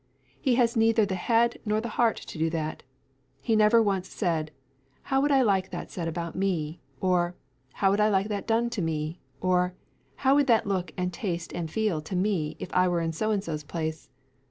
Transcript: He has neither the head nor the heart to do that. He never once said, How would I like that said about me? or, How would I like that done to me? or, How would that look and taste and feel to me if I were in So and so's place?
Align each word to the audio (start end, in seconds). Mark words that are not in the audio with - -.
He 0.41 0.55
has 0.55 0.75
neither 0.75 1.05
the 1.05 1.13
head 1.13 1.59
nor 1.63 1.79
the 1.79 1.89
heart 1.93 2.15
to 2.17 2.39
do 2.39 2.49
that. 2.49 2.81
He 3.39 3.55
never 3.55 3.83
once 3.83 4.09
said, 4.09 4.49
How 5.03 5.21
would 5.21 5.31
I 5.31 5.43
like 5.43 5.69
that 5.69 5.91
said 5.91 6.07
about 6.07 6.35
me? 6.35 6.81
or, 6.99 7.35
How 7.73 7.91
would 7.91 7.99
I 8.01 8.09
like 8.09 8.27
that 8.27 8.47
done 8.47 8.71
to 8.71 8.81
me? 8.81 9.19
or, 9.41 9.75
How 10.15 10.33
would 10.33 10.47
that 10.47 10.65
look 10.65 10.91
and 10.97 11.13
taste 11.13 11.53
and 11.53 11.69
feel 11.69 12.01
to 12.01 12.15
me 12.15 12.55
if 12.57 12.73
I 12.73 12.87
were 12.87 12.99
in 13.01 13.11
So 13.13 13.29
and 13.29 13.43
so's 13.43 13.61
place? 13.63 14.09